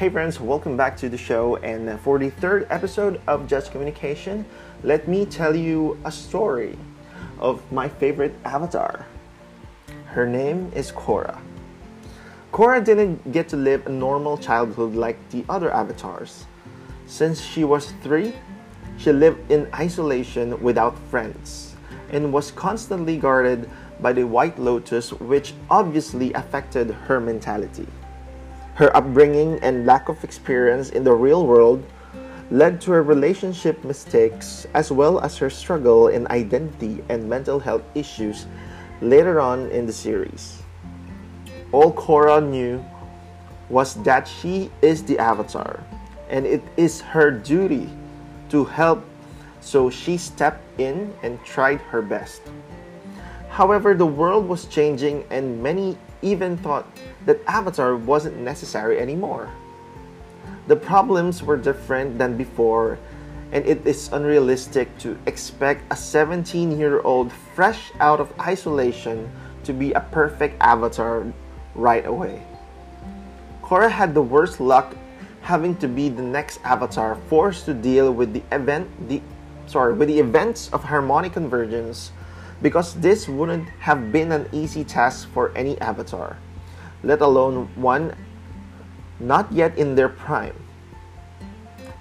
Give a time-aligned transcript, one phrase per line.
[0.00, 1.56] Hey friends, welcome back to the show.
[1.56, 4.46] And for the third episode of Just Communication,
[4.82, 6.78] let me tell you a story
[7.38, 9.04] of my favorite avatar.
[10.06, 11.38] Her name is Korra.
[12.50, 16.46] Korra didn't get to live a normal childhood like the other avatars.
[17.04, 18.32] Since she was three,
[18.96, 21.76] she lived in isolation without friends
[22.10, 23.68] and was constantly guarded
[24.00, 27.86] by the White Lotus, which obviously affected her mentality.
[28.80, 31.84] Her upbringing and lack of experience in the real world
[32.50, 37.82] led to her relationship mistakes as well as her struggle in identity and mental health
[37.94, 38.46] issues
[39.02, 40.62] later on in the series.
[41.72, 42.82] All Korra knew
[43.68, 45.84] was that she is the Avatar
[46.30, 47.90] and it is her duty
[48.48, 49.04] to help,
[49.60, 52.40] so she stepped in and tried her best.
[53.50, 56.86] However, the world was changing and many even thought
[57.26, 59.50] that Avatar wasn't necessary anymore.
[60.66, 62.98] The problems were different than before,
[63.52, 69.30] and it is unrealistic to expect a 17 year old fresh out of isolation
[69.64, 71.26] to be a perfect Avatar
[71.74, 72.42] right away.
[73.62, 74.96] Korra had the worst luck
[75.42, 79.22] having to be the next Avatar forced to deal with the event the
[79.66, 82.12] sorry with the events of harmonic convergence
[82.62, 86.36] because this wouldn't have been an easy task for any avatar,
[87.02, 88.14] let alone one
[89.18, 90.56] not yet in their prime.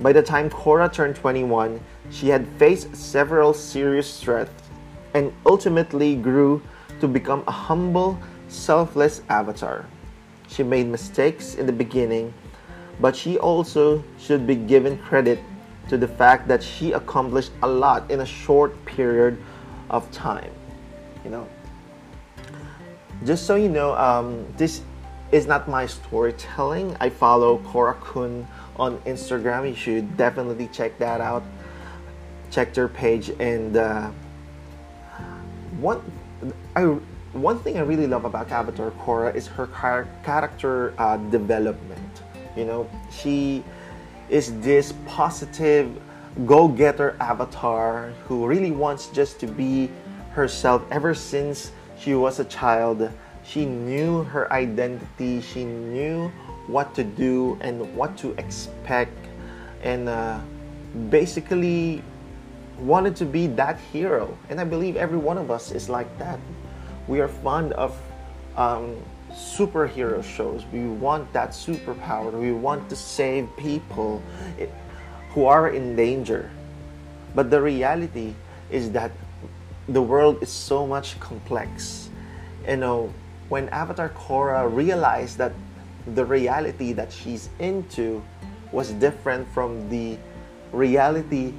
[0.00, 4.52] By the time Korra turned 21, she had faced several serious threats
[5.14, 6.62] and ultimately grew
[7.00, 9.86] to become a humble, selfless avatar.
[10.48, 12.32] She made mistakes in the beginning,
[13.00, 15.40] but she also should be given credit
[15.88, 19.38] to the fact that she accomplished a lot in a short period
[19.90, 20.50] of time.
[21.24, 21.48] You know,
[23.24, 24.82] just so you know, um, this
[25.32, 26.96] is not my storytelling.
[27.00, 29.68] I follow cora Kun on Instagram.
[29.68, 31.42] You should definitely check that out.
[32.50, 34.10] Check their page and uh,
[35.80, 36.00] one
[36.74, 36.84] I
[37.32, 42.22] one thing I really love about Avatar Korra is her char- character uh, development.
[42.56, 43.62] You know, she
[44.28, 45.90] is this positive
[46.46, 49.90] go-getter avatar who really wants just to be
[50.30, 53.10] herself ever since she was a child.
[53.44, 56.30] She knew her identity, she knew
[56.66, 59.16] what to do and what to expect,
[59.82, 60.38] and uh,
[61.08, 62.02] basically
[62.78, 64.36] wanted to be that hero.
[64.48, 66.38] And I believe every one of us is like that.
[67.08, 67.98] We are fond of
[68.56, 68.96] um,
[69.32, 70.64] superhero shows.
[70.72, 72.32] We want that superpower.
[72.32, 74.22] We want to save people
[75.30, 76.50] who are in danger.
[77.34, 78.34] But the reality
[78.70, 79.12] is that
[79.88, 82.10] the world is so much complex.
[82.66, 83.12] You know,
[83.48, 85.52] when Avatar Korra realized that
[86.14, 88.22] the reality that she's into
[88.72, 90.18] was different from the
[90.72, 91.54] reality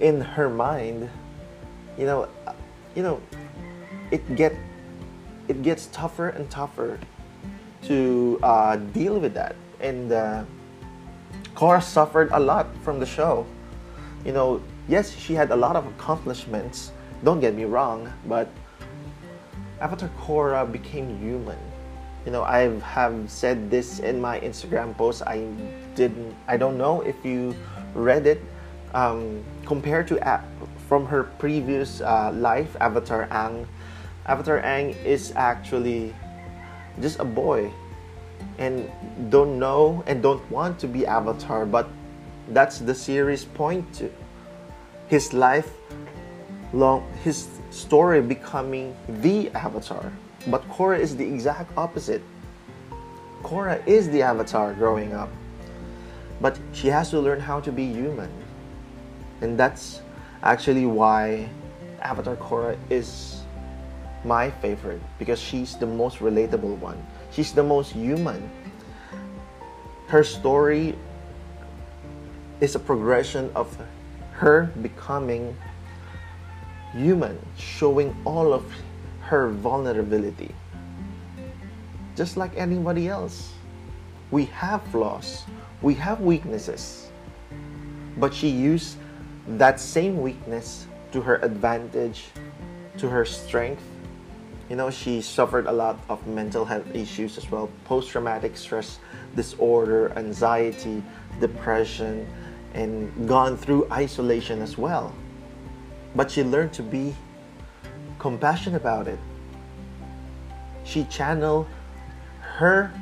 [0.00, 1.10] in her mind,
[1.98, 2.28] you know,
[2.94, 3.20] you know,
[4.10, 4.54] it get
[5.48, 6.98] it gets tougher and tougher
[7.82, 9.56] to uh, deal with that.
[9.80, 10.44] And uh,
[11.58, 13.44] Korra suffered a lot from the show.
[14.24, 16.92] You know, yes, she had a lot of accomplishments.
[17.24, 18.46] Don't get me wrong, but
[19.80, 21.58] Avatar Korra became human.
[22.24, 25.26] You know, I have said this in my Instagram post.
[25.26, 25.50] I
[25.98, 26.30] didn't.
[26.46, 27.56] I don't know if you
[27.92, 28.38] read it.
[28.94, 30.22] Um, compared to
[30.86, 33.66] from her previous uh, life, Avatar Aang,
[34.26, 36.14] Avatar Aang is actually
[37.02, 37.72] just a boy
[38.58, 38.90] and
[39.30, 41.88] don't know and don't want to be Avatar, but
[42.50, 44.10] that's the series point to
[45.08, 45.70] his life
[46.72, 50.12] long his story becoming the Avatar.
[50.46, 52.22] But Korra is the exact opposite.
[53.42, 55.30] Korra is the Avatar growing up.
[56.40, 58.30] But she has to learn how to be human.
[59.40, 60.02] And that's
[60.42, 61.48] actually why
[62.00, 63.40] Avatar Korra is
[64.24, 66.98] my favorite because she's the most relatable one.
[67.38, 68.50] She's the most human.
[70.08, 70.98] Her story
[72.60, 73.70] is a progression of
[74.32, 75.56] her becoming
[76.90, 78.66] human, showing all of
[79.20, 80.52] her vulnerability.
[82.16, 83.52] Just like anybody else,
[84.32, 85.44] we have flaws,
[85.80, 87.12] we have weaknesses,
[88.16, 88.96] but she used
[89.46, 92.34] that same weakness to her advantage,
[92.96, 93.84] to her strength.
[94.68, 98.98] You know, she suffered a lot of mental health issues as well post traumatic stress
[99.34, 101.02] disorder, anxiety,
[101.40, 102.26] depression,
[102.74, 105.14] and gone through isolation as well.
[106.14, 107.14] But she learned to be
[108.18, 109.18] compassionate about it.
[110.84, 111.66] She channeled
[112.40, 112.92] her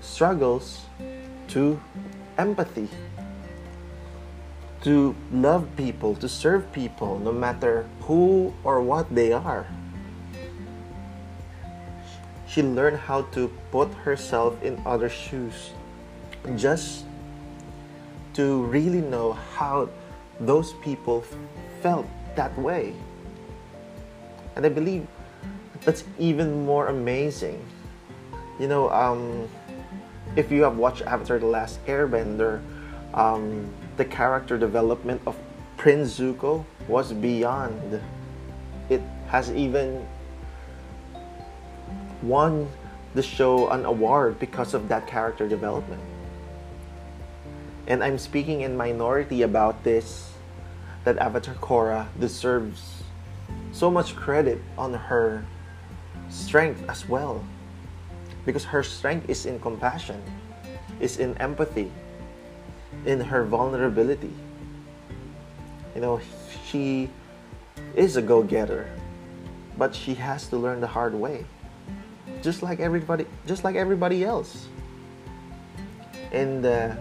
[0.00, 1.16] struggles to
[1.48, 1.80] to
[2.38, 2.88] empathy,
[4.82, 9.66] to love people, to serve people, no matter who or what they are.
[12.56, 15.76] She learned how to put herself in other shoes
[16.56, 17.04] just
[18.32, 19.90] to really know how
[20.40, 21.20] those people
[21.82, 22.94] felt that way.
[24.56, 25.06] And I believe
[25.84, 27.60] that's even more amazing.
[28.58, 29.50] You know, um,
[30.34, 32.62] if you have watched Avatar The Last Airbender,
[33.12, 33.68] um,
[33.98, 35.36] the character development of
[35.76, 38.00] Prince Zuko was beyond.
[38.88, 40.08] It has even
[42.28, 42.68] won
[43.14, 46.02] the show an award because of that character development.
[47.86, 50.32] And I'm speaking in minority about this
[51.04, 53.04] that Avatar Korra deserves
[53.72, 55.44] so much credit on her
[56.28, 57.44] strength as well.
[58.44, 60.22] Because her strength is in compassion,
[61.00, 61.90] is in empathy,
[63.04, 64.32] in her vulnerability.
[65.94, 66.20] You know,
[66.66, 67.08] she
[67.94, 68.90] is a go getter,
[69.78, 71.44] but she has to learn the hard way.
[72.42, 74.66] Just like everybody, just like everybody else.
[76.32, 76.94] And uh,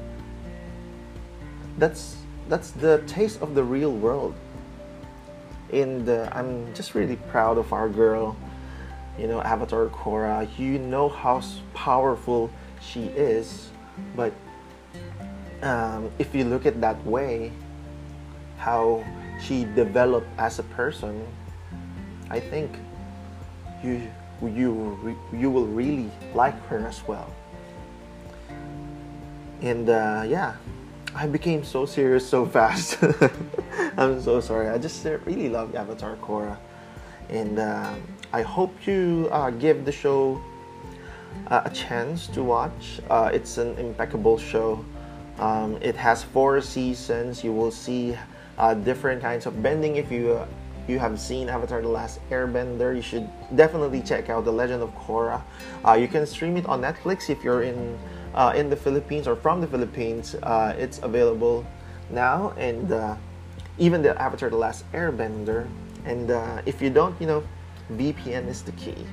[1.78, 2.18] that's
[2.48, 4.36] that's the taste of the real world.
[5.74, 8.38] And uh, I'm just really proud of our girl
[9.18, 11.42] you know, Avatar Korra, you know how
[11.74, 12.50] powerful
[12.82, 13.70] she is,
[14.16, 14.34] but
[15.62, 17.52] um, if you look at that way,
[18.58, 19.04] how
[19.42, 21.26] she developed as a person,
[22.30, 22.72] I think
[23.84, 24.12] you
[24.42, 27.32] you you will really like her as well.
[29.62, 30.56] And uh, yeah,
[31.16, 32.98] I became so serious so fast.
[33.98, 34.70] I'm so sorry.
[34.70, 36.58] I just really love Avatar Korra,
[37.30, 37.60] and.
[37.60, 38.04] Um,
[38.36, 40.42] I hope you uh, give the show
[41.48, 43.00] uh, a chance to watch.
[43.10, 44.84] Uh, it's an impeccable show.
[45.40, 47.46] Um, it has four seasons.
[47.46, 48.18] You will see
[48.58, 49.96] uh, different kinds of bending.
[49.96, 50.48] If you uh,
[50.88, 54.94] you have seen Avatar: The Last Airbender, you should definitely check out The Legend of
[54.96, 55.42] Korra.
[55.86, 57.98] Uh, you can stream it on Netflix if you're in
[58.56, 60.36] in the Philippines or from the Philippines.
[60.78, 61.66] it's available
[62.10, 62.92] now, and
[63.78, 65.68] even the Avatar: The Last Airbender.
[66.06, 66.30] And
[66.68, 67.44] if you don't, you know,
[67.92, 69.06] VPN is the key.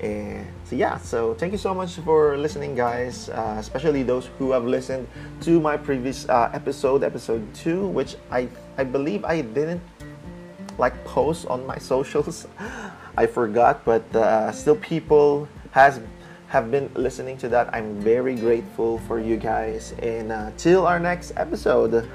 [0.00, 3.30] And so yeah, so thank you so much for listening, guys.
[3.30, 5.08] Uh, especially those who have listened
[5.42, 9.80] to my previous uh, episode, episode two, which I I believe I didn't
[10.78, 12.46] like posts on my socials.
[13.16, 16.00] I forgot, but uh, still people has
[16.48, 17.72] have been listening to that.
[17.74, 19.94] I'm very grateful for you guys.
[19.98, 22.08] And uh, till our next episode.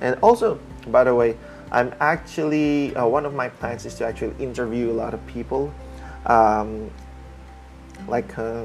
[0.00, 0.58] And also,
[0.88, 1.36] by the way,
[1.70, 5.72] I'm actually uh, one of my plans is to actually interview a lot of people,
[6.26, 6.90] um,
[8.06, 8.64] like uh,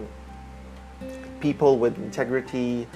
[1.39, 2.87] people with integrity.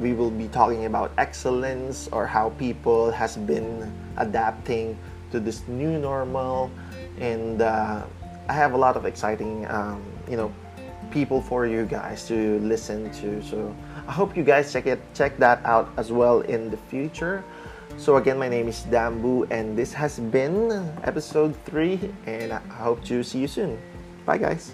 [0.00, 4.98] We will be talking about excellence or how people has been adapting
[5.30, 6.70] to this new normal,
[7.20, 8.04] and uh,
[8.48, 10.52] I have a lot of exciting, um, you know,
[11.10, 13.42] people for you guys to listen to.
[13.42, 13.74] So
[14.06, 17.44] I hope you guys check it, check that out as well in the future.
[17.96, 20.70] So again, my name is Dambu, and this has been
[21.04, 23.78] episode 3, and I hope to see you soon.
[24.24, 24.72] Bye, guys.